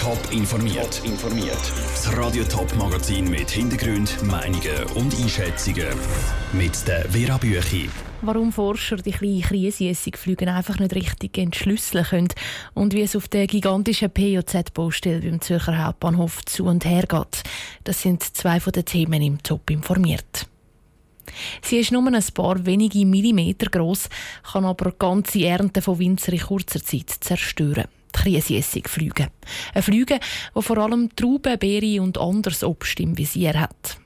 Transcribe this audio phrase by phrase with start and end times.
[0.00, 1.02] Top informiert.
[1.04, 1.58] informiert.
[1.92, 5.88] Das Radio Top Magazin mit Hintergrund, Meinungen und Einschätzungen
[6.52, 7.90] mit der Vera Büchi.
[8.22, 12.28] Warum Forscher die kleinen Krisenjessigflüge einfach nicht richtig entschlüsseln können
[12.74, 17.42] und wie es auf der gigantischen POZ-Baustelle beim Zürcher Hauptbahnhof zu und her geht.
[17.82, 20.46] Das sind zwei von den Themen im Top informiert.
[21.60, 24.08] Sie ist nur ein paar wenige Millimeter groß,
[24.52, 27.88] kann aber ganze Ernten von Winzer in kurzer Zeit zerstören.
[28.14, 29.28] Die Kriesjessigflüge.
[29.74, 30.20] Ein Flüge,
[30.54, 33.98] wo vor allem Trauben, Beere und anderes Obst im Visier hat.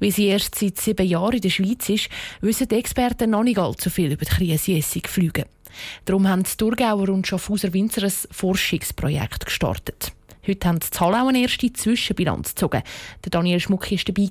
[0.00, 2.08] Wie sie erst seit sieben Jahren in der Schweiz ist,
[2.40, 5.46] wissen die Experten noch nicht allzu viel über die Kriesjessigflüge.
[6.04, 10.12] Darum haben die Thurgauer und Schaffhauser Winzer ein Forschungsprojekt gestartet.
[10.46, 12.82] Heute haben die Hallau eine erste Zwischenbilanz gezogen.
[13.24, 14.30] Der Daniel Schmuck war dabei.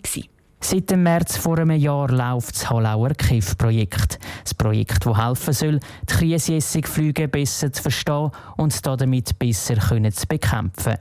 [0.60, 4.20] Seit dem März vor einem Jahr läuft das Hallauer KIF-Projekt.
[4.44, 10.98] Das Projekt, das helfen soll, die Kriesjessigflüge besser zu verstehen und damit besser zu bekämpfen.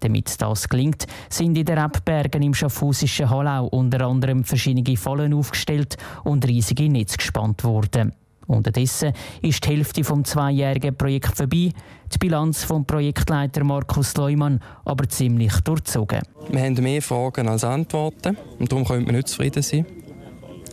[0.00, 5.96] Damit das gelingt, sind in den Rebbergen im Schaffhausischen Hallau unter anderem verschiedene Fallen aufgestellt
[6.24, 8.12] und riesige Netze gespannt worden.
[8.46, 11.72] Unterdessen ist die Hälfte vom zweijährigen Projekt vorbei,
[12.12, 16.20] die Bilanz vom Projektleiter Markus Leumann aber ziemlich durchzogen.
[16.50, 19.86] Wir haben mehr Fragen als Antworten und darum können wir nicht zufrieden sein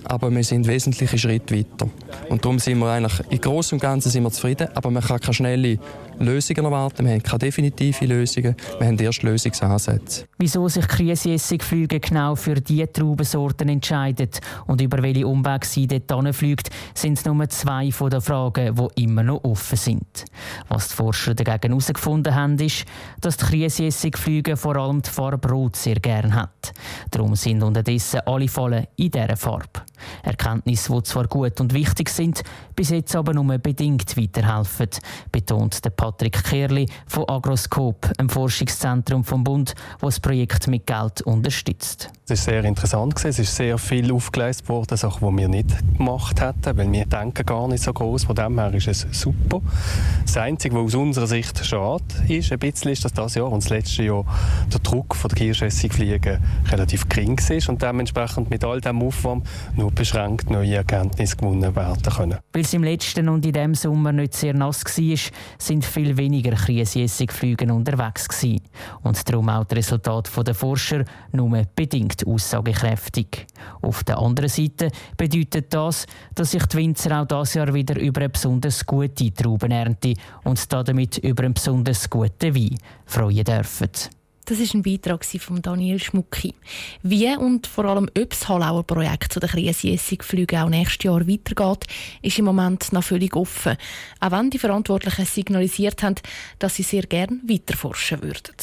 [0.05, 1.89] aber wir sind wesentliche Schritte weiter.
[2.29, 5.19] Und darum sind wir eigentlich, im Großen und Ganzen sind wir zufrieden, aber man kann
[5.19, 5.79] keine schnelle
[6.19, 10.25] Lösungen erwarten, wir haben keine definitive Lösungen, wir haben erst Lösungsansätze.
[10.37, 14.29] Wieso sich Kriesjessigflüge genau für diese Traubensorten entscheiden
[14.67, 19.23] und über welche Umwege sie dort fliegt, sind nur zwei von den Fragen, die immer
[19.23, 20.25] noch offen sind.
[20.69, 22.85] Was die Forscher dagegen herausgefunden haben, ist,
[23.21, 26.73] dass die Kriesjessigflüge vor allem die Farbe Rot sehr gern hat.
[27.11, 29.83] Darum sind unterdessen alle Fallen in dieser Farbe.
[30.23, 32.43] Erkenntnisse, die zwar gut und wichtig sind,
[32.75, 34.89] bis jetzt aber nur bedingt weiterhelfen,
[35.31, 41.21] betont der Patrick Kerli von Agroscope, einem Forschungszentrum vom Bund, das das Projekt mit Geld
[41.23, 42.11] unterstützt.
[42.25, 43.25] Es war sehr interessant.
[43.25, 47.45] Es ist sehr viel aufgeleistet worden, Sachen, die wir nicht gemacht hätten, weil wir denken
[47.45, 48.25] gar nicht so groß.
[48.25, 49.59] Von dem her ist es super.
[50.23, 53.63] Das Einzige, was aus unserer Sicht schade ist, ein bisschen, ist, dass das Jahr und
[53.63, 54.23] das letzte Jahr
[54.71, 59.91] der Druck von der Kirschessigfliegen relativ gering ist und dementsprechend mit all dem Aufwand nur
[59.95, 62.39] beschränkt neue Erkenntnisse gewonnen werden können.
[62.51, 65.17] Weil es im letzten und in diesem Sommer nicht sehr nass war,
[65.57, 68.61] sind viel weniger Kriesjessigflüge unterwegs gewesen.
[69.01, 73.45] Und darum auch das Resultat der Forscher nur bedingt aussagekräftig.
[73.81, 76.05] Auf der anderen Seite bedeutet das,
[76.35, 81.17] dass sich die Winzer auch dieses Jahr wieder über eine besonders gute Traubenernte und damit
[81.19, 83.89] über einen besonders guten Wein freuen dürfen.
[84.45, 86.53] Das ist ein Beitrag von Daniel Schmucki.
[87.01, 91.87] Wie und vor allem ob das Hallauer Projekt zu den Krisenjessigflügen auch nächstes Jahr weitergeht,
[92.21, 93.77] ist im Moment noch völlig offen.
[94.19, 96.15] Auch wenn die Verantwortlichen signalisiert haben,
[96.59, 98.55] dass sie sehr gern weiterforschen würden.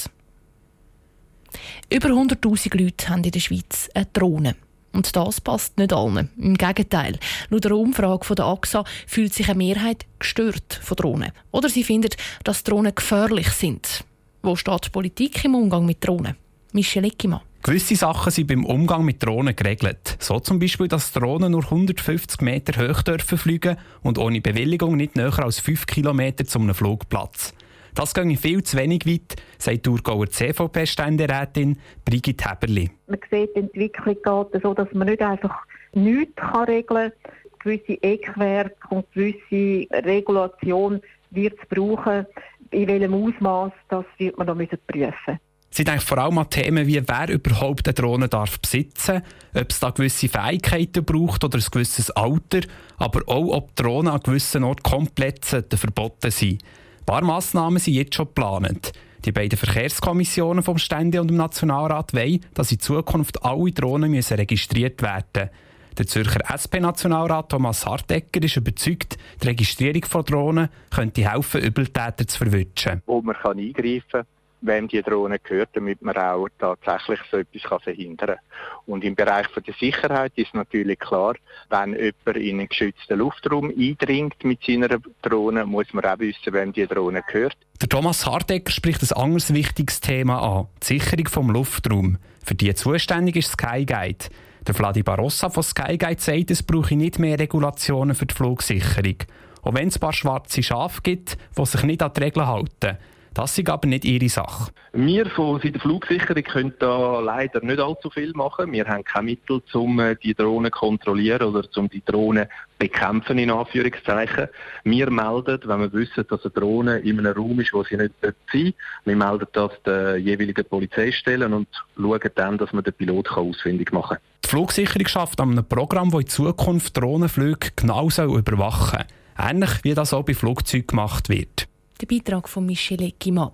[1.89, 4.57] Über 100.000 Leute haben in der Schweiz eine Drohne.
[4.93, 6.29] Und das passt nicht allen.
[6.37, 7.19] Im Gegenteil.
[7.49, 11.33] Laut einer Umfrage der AXA fühlt sich eine Mehrheit gestört von Drohnen.
[11.53, 14.05] Oder sie findet, dass Drohnen gefährlich sind.
[14.43, 16.35] Wo steht die Politik im Umgang mit Drohnen?
[16.73, 17.43] Michel Eckimann.
[17.63, 20.17] Gewisse Sachen sind beim Umgang mit Drohnen geregelt.
[20.19, 25.15] So zum Beispiel, dass Drohnen nur 150 Meter hoch dürfen fliegen und ohne Bewilligung nicht
[25.15, 27.53] näher als 5 Kilometer zum Flugplatz.
[27.95, 32.91] Das ginge viel zu wenig weit, sagt die Thurgauer CVP-Ständerätin Brigitte Heberli.
[33.09, 35.55] Man sieht, die Entwicklung geht so, dass man nicht einfach
[35.93, 37.33] nichts regeln kann.
[37.59, 42.27] Gewisse Eckwerke und gewisse Regulation wird es brauchen,
[42.71, 45.41] in welchem Ausmaß, das wird man noch prüfen müssen.
[45.73, 49.23] Sie denkt vor allem an Themen wie, wer überhaupt eine Drohne darf besitzen
[49.55, 52.61] ob es da gewisse Fähigkeiten braucht oder ein gewisses Alter,
[52.99, 56.63] aber auch, ob Drohnen an gewissen Orten komplett verboten sind.
[57.01, 58.93] Ein paar Massnahmen sind jetzt schon geplant.
[59.25, 65.03] Die beiden Verkehrskommissionen vom Stände und dem Nationalrat wollen, dass in Zukunft alle Drohnen registriert
[65.03, 65.51] werden müssen.
[65.99, 72.39] Der Zürcher SP-Nationalrat Thomas Hartegger ist überzeugt, die Registrierung von Drohnen könnte helfen, Übeltäter zu
[72.39, 73.03] verwischen.
[73.07, 74.27] Wo man kann eingreifen kann,
[74.63, 78.39] wem die Drohne gehört, damit man auch tatsächlich so etwas verhindern kann.
[78.87, 81.35] Und im Bereich der Sicherheit ist natürlich klar,
[81.69, 84.89] wenn jemand in einen geschützten Luftraum eindringt mit seiner
[85.23, 87.57] Drohne, muss man auch wissen, wem die Drohne gehört.
[87.81, 92.19] Der Thomas Hardecker spricht ein anderes wichtiges Thema an, die Sicherung vom Luftraum.
[92.45, 94.27] Für die zuständig ist Skyguide.
[94.67, 99.17] Der Vladi Barossa von Skyguide sagt, es brauche nicht mehr Regulationen für die Flugsicherung.
[99.63, 102.99] Auch wenn es ein paar schwarze Schafe gibt, die sich nicht an die Regeln halten.
[103.35, 104.73] Das ist aber nicht ihre Sache.
[104.93, 108.73] Wir von der Flugsicherung können da leider nicht allzu viel machen.
[108.73, 112.49] Wir haben keine Mittel, um äh, die Drohnen zu kontrollieren oder um die Drohnen
[112.79, 114.49] bekämpfen, in Anführungszeichen.
[114.83, 118.15] Wir melden, wenn wir wissen, dass eine Drohne in einem Raum ist, wo sie nicht
[118.21, 118.75] sein
[119.05, 124.17] wir melden das den jeweiligen Polizeistellen und schauen dann, dass man den Pilot ausfindig machen
[124.17, 124.25] kann.
[124.45, 129.49] Die Flugsicherung schafft an einem Programm, das in Zukunft Drohnenflüge genau überwachen soll.
[129.51, 131.70] Ähnlich wie das auch bei Flugzeugen gemacht wird.
[132.01, 133.51] Der Beitrag von Michel Eckimann.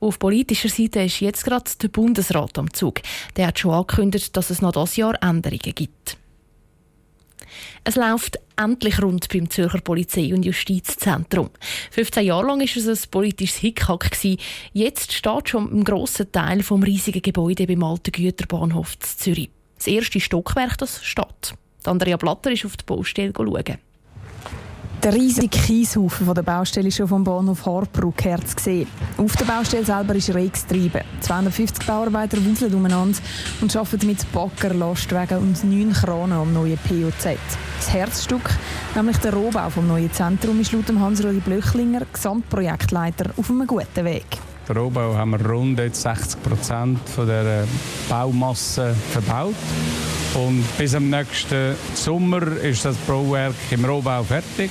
[0.00, 3.00] Auf politischer Seite ist jetzt gerade der Bundesrat am Zug.
[3.36, 6.18] Der hat schon angekündigt, dass es noch dieses Jahr Änderungen gibt.
[7.84, 11.50] Es läuft endlich rund beim Zürcher Polizei- und Justizzentrum.
[11.90, 14.10] 15 Jahre lang war es ein politisches Hickhack.
[14.72, 19.50] Jetzt steht schon ein grosser Teil des riesigen Gebäudes beim alten Güterbahnhof Zürich.
[19.76, 21.54] Das erste Stockwerk das steht.
[21.84, 23.85] Andrea Blatter ist auf die Baustelle schauen.
[25.06, 28.88] Der riesige Kieshaufen der Baustelle ist schon vom Bahnhof Harbrück her zu sehen.
[29.16, 31.00] Auf der Baustelle selber ist Rex getrieben.
[31.20, 33.16] 250 Bauarbeiter wuseln umeinander
[33.60, 37.38] und arbeiten mit Bagger, Lastwagen und neun Kranen am neuen POZ.
[37.78, 38.50] Das Herzstück,
[38.96, 44.26] nämlich der Rohbau vom neuen Zentrum, ist laut Hans-Rudi Blöchlinger, Gesamtprojektleiter, auf einem guten Weg.
[44.66, 47.64] Der Rohbau haben wir rund 60 Prozent der
[48.08, 49.54] Baumasse verbaut.
[50.34, 54.70] Und bis am nächsten Sommer ist das Bauwerk im Rohbau fertig.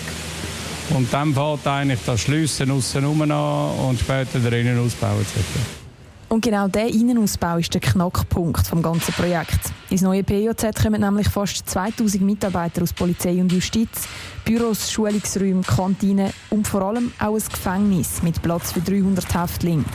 [0.91, 5.85] Und dann fängt eigentlich das Schliessen aussen an und später der Innenausbau etc.
[6.27, 9.71] Und genau dieser Innenausbau ist der Knackpunkt des ganzen Projekts.
[9.89, 14.07] Ins neue PJZ kommen nämlich fast 2000 Mitarbeiter aus Polizei und Justiz,
[14.43, 19.85] Büros, Schulungsräume, Kantinen und vor allem auch ein Gefängnis mit Platz für 300 Häftlinge.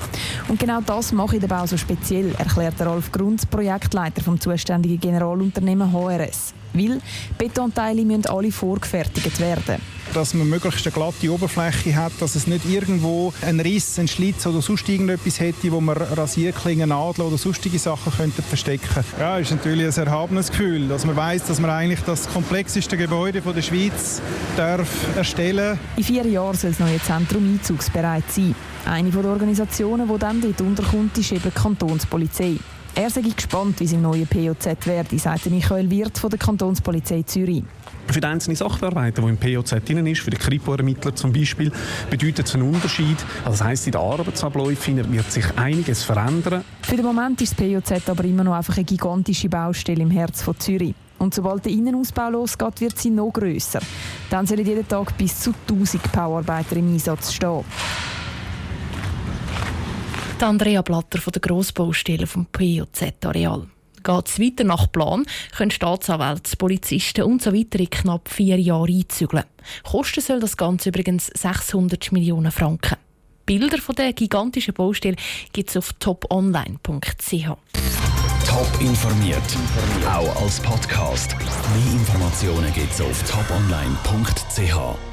[0.48, 5.00] Und genau das mache ich den Bau so speziell, erklärt Rolf Grund, Projektleiter vom zuständigen
[5.00, 6.54] Generalunternehmen HRS.
[6.72, 7.00] Weil
[7.36, 9.80] Betonteile müssen alle vorgefertigt werden
[10.14, 14.46] dass man möglichst eine glatte Oberfläche hat, dass es nicht irgendwo einen Riss, einen Schlitz
[14.46, 19.04] oder sonst irgendetwas hätte, wo man Rasierklingen, Nadeln oder sonstige Sachen könnte verstecken.
[19.18, 23.40] Ja, ist natürlich ein erhabenes Gefühl, dass man weiß, dass man eigentlich das komplexeste Gebäude
[23.40, 24.20] der Schweiz
[24.56, 25.78] darf erstellen.
[25.96, 28.54] In vier Jahren soll das neue Zentrum einzugsbereit sein.
[28.86, 32.56] Eine der Organisationen, die dann dort unterkommt, ist eben die Kantonspolizei.
[32.94, 37.22] Er sei gespannt, wie es im neuen POZ werde, sagte Michael Wirth von der Kantonspolizei
[37.22, 37.62] Zürich.
[38.08, 41.70] Für den einzelnen Sachbearbeiter, der im POZ drin ist, für den Kripo-Ermittler zum Beispiel,
[42.10, 43.16] bedeutet es einen Unterschied.
[43.44, 46.64] Also das heisst, in den Arbeitsabläufen wird sich einiges verändern.
[46.82, 50.42] Für den Moment ist das POZ aber immer noch einfach eine gigantische Baustelle im Herz
[50.42, 50.94] von Zürich.
[51.18, 53.80] Und sobald der Innenausbau losgeht, wird sie noch grösser.
[54.30, 57.62] Dann sollen jeden Tag bis zu 1000 Bauarbeiter im Einsatz stehen.
[60.40, 63.66] Die Andrea Blatter von der Grossbaustelle vom POZ-Areal.
[64.02, 69.44] Geht es weiter nach Plan, können Staatsanwälte, Polizisten und so in knapp vier Jahren einzügeln.
[69.82, 72.96] Kosten soll das Ganze übrigens 600 Millionen Franken.
[73.44, 75.16] Bilder von der gigantischen Baustelle
[75.52, 77.44] gibt es auf toponline.ch.
[78.46, 79.42] Top informiert,
[80.06, 81.36] auch als Podcast.
[81.36, 85.09] Mehr Informationen gibt es auf toponline.ch.